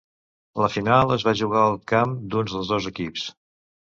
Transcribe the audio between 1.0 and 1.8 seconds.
es va jugar al